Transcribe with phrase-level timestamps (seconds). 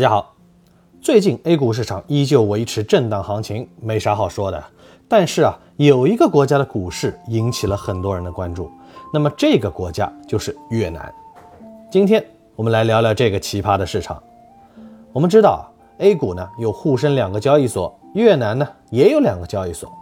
[0.00, 0.34] 大家好，
[1.02, 4.64] 最近 A 股市场依旧维持震荡行情，没啥好说的。
[5.06, 8.70] 但是啊，有一个国家的股市引起了很多人的关注，
[9.12, 11.12] 那么这个国家就是越南。
[11.90, 12.24] 今天
[12.56, 14.22] 我们来聊聊这个奇葩的市场。
[15.12, 15.60] 我们知道啊
[15.98, 19.92] ，A 股呢有沪深两个交易所，越南呢也有两个交易所，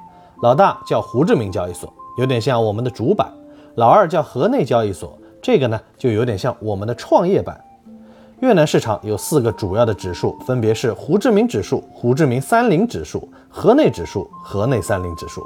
[0.44, 3.26] 老大叫胡志明交易所，有点像我们的主板；
[3.74, 7.60] 老二叫河内交易所，这个呢就有点像我们的创业板。
[8.40, 15.44] 越南市场有四个主要的指数，分别是胡志明指数、胡志明三零指数、河内指数、河内三零指数。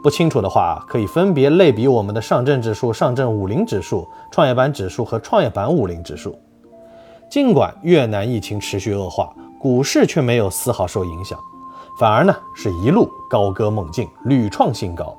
[0.00, 6.38] 不清楚的话，可以分别类比我们的上证指数、上证五零指数、创业板指数和创业板五零指数。
[7.28, 11.36] 尽管越南疫情持续恶化，股市却没有丝毫受影响，
[11.98, 15.16] 反而呢是一路高歌猛进，屡创新高。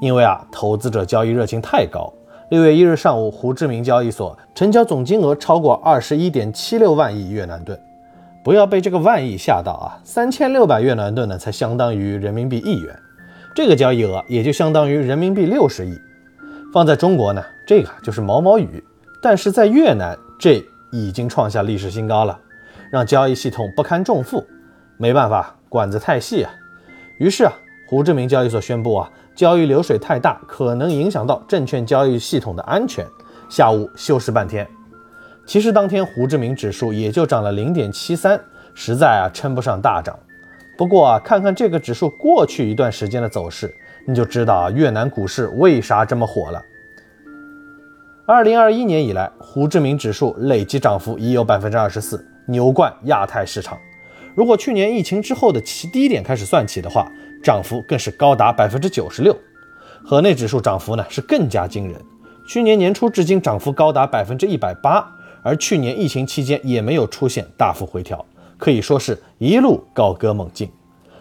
[0.00, 2.12] 因为啊，投资者交易热情太高。
[2.50, 7.80] 六月一日上午，胡志明交易所成交总金额超过二十一点七六万亿越南盾。
[8.42, 10.02] 不要被这个万亿吓到啊！
[10.02, 12.92] 三千六百越南盾呢，才相当于人民币一元，
[13.54, 15.96] 这个交易额也就相当于人民币六十亿。
[16.72, 18.82] 放在中国呢，这个就是毛毛雨，
[19.22, 20.60] 但是在越南，这
[20.90, 22.36] 已经创下历史新高了，
[22.90, 24.44] 让交易系统不堪重负。
[24.96, 26.50] 没办法，管子太细啊。
[27.20, 27.52] 于是啊，
[27.88, 29.08] 胡志明交易所宣布啊。
[29.34, 33.06] 交易流水太大，可能影响到证券交易系统的安全。
[33.48, 34.66] 下午休市半天。
[35.46, 38.40] 其实当天胡志明指数也就涨了零点七三，
[38.74, 40.16] 实在啊称不上大涨。
[40.78, 43.74] 不过啊，看看这个指数过去一段时间的走势，
[44.06, 46.62] 你就知道啊越南股市为啥这么火了。
[48.26, 53.76] 二零二一年以来，胡志明指数累计涨幅已有百分之二十四，牛冠亚太市场。
[54.36, 57.10] 如果去年疫情之后的其低点开始算起的话，
[57.42, 59.34] 涨幅更是高达百分之九十六，
[60.04, 62.00] 河内指数涨幅呢是更加惊人，
[62.46, 65.10] 去年年初至今涨幅高达百分之一百八，
[65.42, 68.24] 而去年疫情期间也没有出现大幅回调，
[68.58, 70.70] 可以说是一路高歌猛进，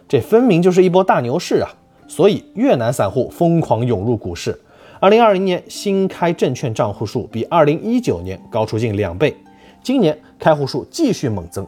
[0.08, 1.70] 这分明就是一波大牛市啊！
[2.08, 4.60] 所以越南散户疯狂涌入股市，
[5.00, 9.38] 二零二零年新开证券账户数比二零一九年高出近两倍，
[9.82, 11.66] 今年开户数继续猛增。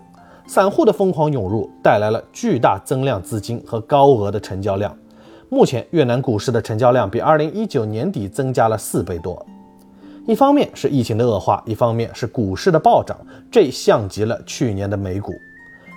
[0.54, 4.94] 散户的疯狂涌入带来了巨大增量资金和高额的成交量。
[5.48, 9.46] 目前越南股市的成交量比2019年底增加了四倍多。
[10.28, 13.16] 一方面是疫情的恶化，一方面是股市的暴涨，
[13.50, 15.32] 这像极了去年的美股。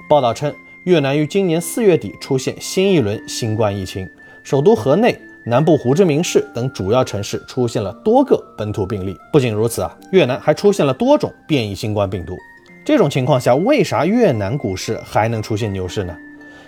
[0.09, 0.55] 报道称，
[0.85, 4.09] 越南于今年四月底出现新一轮新冠疫情，
[4.45, 9.17] 首都河内、南部胡志明市等主要城市出现了多个本土病例。
[9.33, 12.37] 不仅如此啊，越南还出现了多种变异新冠病毒。
[12.84, 16.15] 这种情况下，为啥越南股市还能出现牛市呢？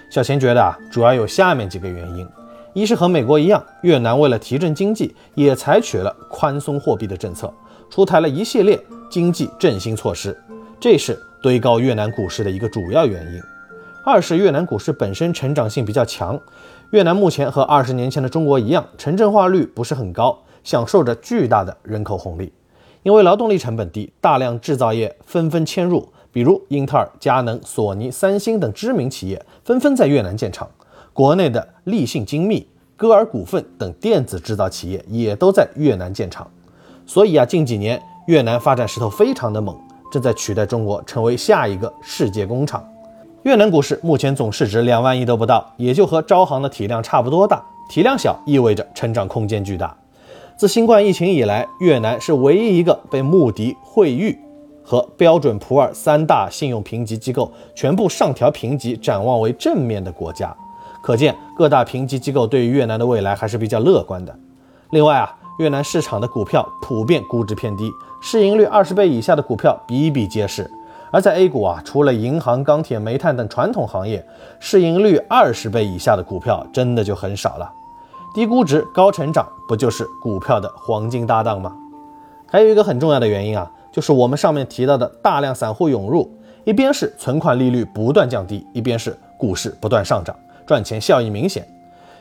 [0.08, 2.26] 小钱觉得啊，主要有下面几个原因：
[2.72, 7.52] 一是和美国一样，越南为了提振经济，也采取了宽松货币的政策，
[7.90, 10.34] 出台了一系列经济振兴措施，
[10.80, 13.38] 这是堆高越南股市的一个主要原因；
[14.02, 16.40] 二是越南股市本身成长性比较强，
[16.92, 22.50] 越南目前和二十年前的中国一样，城镇化率不是很高，享受着巨大的人口红利。
[23.06, 30.68] 因为劳动力成本低，大量制造业纷纷迁入，比如英特尔、佳能、索尼、三星等知名企业纷纷在越南建厂。
[31.12, 36.50] 国内的立信精密、歌尔股份等电子制造企业也都在越南建厂。
[37.06, 39.78] 所以啊，近几年越南发展势头非常的猛，
[40.10, 42.84] 正在取代中国成为下一个世界工厂。
[43.44, 47.64] 越南股市目前总市值两万亿都不到，也就和招行的体量差不多大。
[47.88, 49.96] 体量小意味着成长空间巨大。
[50.56, 54.38] 自新冠疫情以来，越南是唯一一个被穆迪、惠誉
[54.82, 60.56] 和标准普尔三大信用评级机构全部上调评级、展望为正面的国家。
[61.02, 64.34] 可见，各大评级机构对于越南的未来还是比较乐观的。
[64.92, 67.90] 另外啊，越南市场的股票普遍估值偏低，
[68.22, 70.66] 市盈率二十倍以下的股票比比皆是。
[71.10, 74.26] 而在 A 股啊，除了银行、钢铁、煤炭等传统行业，
[74.58, 77.70] 市盈率二十倍以下的股票真的就很少了。
[78.36, 81.74] 低估值、高成长，不就是股票的黄金搭档吗？
[82.46, 86.30] 还有一个很重要的原因啊，就是我们上面提到的大量散户涌入，
[86.64, 90.36] 一边是存款利率不断降低，一边是股市不断上涨，
[90.66, 91.66] 赚钱效益明显。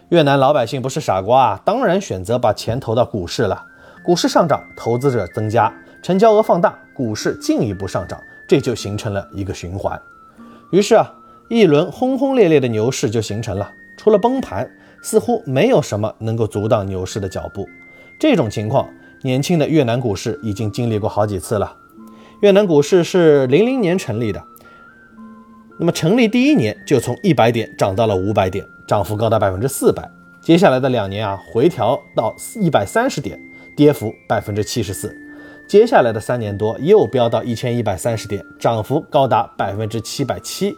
[0.07, 3.61] 越南老百姓不是傻瓜啊，当然选择把钱投到股市了。
[4.05, 5.69] 股市上涨，投资者增加，
[6.01, 10.01] 成交额放大，股市进一步上涨，这就形成了一个循环。
[10.71, 11.13] 于是啊，
[11.49, 13.69] 一轮轰轰烈烈的牛市就形成了。
[13.97, 14.65] 除了崩盘。
[15.05, 17.69] 似乎没有什么能够阻挡牛市的脚步。
[18.17, 18.89] 这种情况，
[19.21, 21.77] 年轻的越南股市已经经历过好几次了。
[22.41, 24.43] 越南股市是零零年成立的，
[25.77, 30.09] 那么成立第一年就从一百点涨到了五百点，涨幅高达百分之四百。
[30.41, 33.39] 接下来的两年啊，回调到一百三十点，
[33.77, 35.15] 跌幅百分之七十四。
[35.67, 40.75] 接下来的三年多又飙到一千一百三十点，涨幅高达百分之七百七。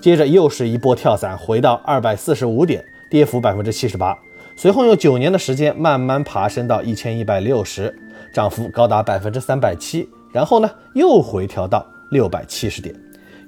[0.00, 4.16] 接着又是一波跳伞，回到二百四十五点，跌幅百分之七十八。
[4.56, 7.94] 随后用九年的时间慢慢爬升到一千一百六十，
[8.32, 10.08] 涨幅高达百分之三百七。
[10.32, 12.94] 然后呢，又回调到六百七十点。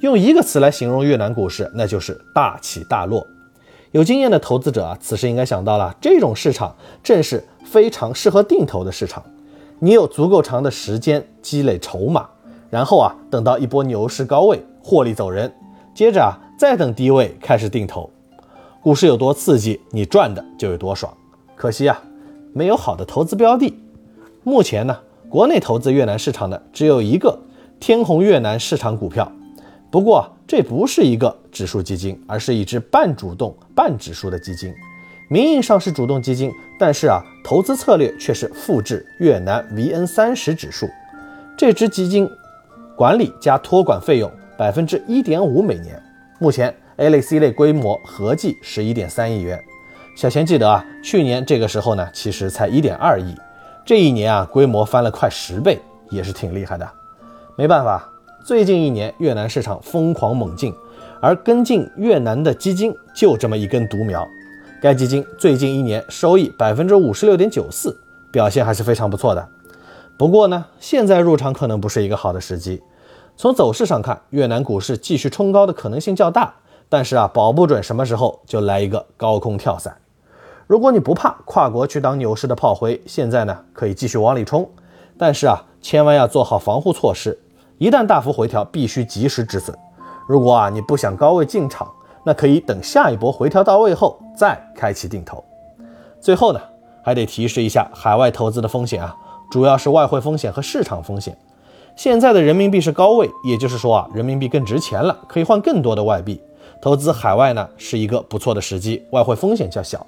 [0.01, 3.27] 用一个词来形容越南股市，那就是大起大落。
[3.91, 9.23] 有经验的投资者啊，此时应该想到了，这种市场正是非常适合定投的市场。
[9.81, 12.29] 你有足够长的时间积累筹码，
[12.71, 15.53] 然后啊，等到一波牛市高位获利走人，
[15.95, 18.11] 接着啊，再等低位开始定投。
[18.81, 21.13] 股市有多刺激，你赚的就有多爽。
[21.57, 22.01] 可惜啊，
[22.53, 23.77] 没有好的投资标的。
[24.45, 24.97] 目前呢，
[25.29, 27.37] 国内投资越南市场的只有一个
[27.81, 29.31] 天弘越南市场股票。
[29.91, 34.73] 不过这不是一个指数基金，而是一只半主动半指数的基金。
[35.29, 40.87] 名义上是主动基金，但是啊，投资策略却是复制越南 VN 三十指数。
[41.57, 42.29] 这支基金
[42.97, 46.01] 管理加托管费用百分之一点五每年。
[46.39, 49.65] 目前 A 类 C 类规模合计十一点三亿元。
[50.17, 53.37] 小钱记得啊，去年这个时候呢，其实才一点二亿。
[53.87, 55.81] 这一年啊，规模翻了快十倍，
[56.11, 56.89] 也是挺厉害的。
[57.57, 58.11] 没办法，
[58.45, 60.75] 最近一年越南市场疯狂猛进，
[61.21, 64.27] 而跟进越南的基金就这么一根独苗。
[64.83, 67.97] 该基金最近一年收益百分之五十六点九四，
[68.33, 69.49] 表现还是非常不错的。
[70.17, 72.83] 不过呢，现在入场可能不是一个好的时机。
[73.37, 76.53] 从走势上看，越南股市继续冲高的可能性较大，
[76.89, 79.97] 但是啊，保不准什么时候就来一个高空跳伞。
[80.67, 84.69] 如果你不怕跨国去当牛市的炮灰，现在呢可以继续往里冲，
[85.17, 87.39] 但是啊，千万要做好防护措施，
[87.79, 89.77] 一旦大幅回调，必须及时止损。
[90.27, 91.91] 如果啊你不想高位进场，
[92.25, 95.43] 那可以等下一波回调到位后再开启定投。
[96.21, 96.61] 最后呢，
[97.03, 99.17] 还得提示一下海外投资的风险啊，
[99.51, 101.37] 主要是外汇风险和市场风险。
[101.97, 106.41] 现在的人民币是高位，也就是说啊，人民币更值钱了，可以换更多的外币。
[106.81, 110.07] 投资海外呢是一个不错的时机，外汇风险较小。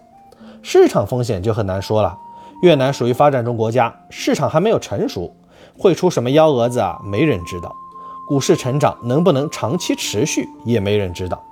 [0.62, 2.16] 市场风险就很难说了。
[2.62, 5.34] 越南属于发展中国家，市场还没有成熟，
[5.78, 7.00] 会出什么幺蛾子啊？
[7.04, 7.74] 没人知道。
[8.28, 11.42] 股市成长能不能长期持续，也没人知道。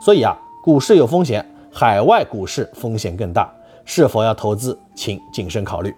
[0.00, 3.52] 所以啊，股市有风险，海外股市风险更大，
[3.84, 5.94] 是否要投资，请谨慎考虑。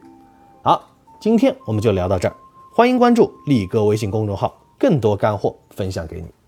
[0.62, 0.82] 好，
[1.20, 2.34] 今天我们就聊到这儿，
[2.74, 6.43] 欢迎关注力哥微信公众号，更多干货分享给你。